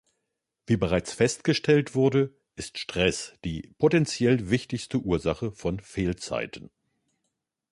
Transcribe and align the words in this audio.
Wie 0.65 0.77
bereits 0.77 1.13
festgestellt 1.13 1.93
wurde, 1.93 2.33
ist 2.55 2.79
Stress 2.79 3.35
die 3.45 3.75
potenziell 3.77 4.49
wichtigste 4.49 4.97
Ursache 4.97 5.51
von 5.51 5.79
Fehlzeiten. 5.79 6.71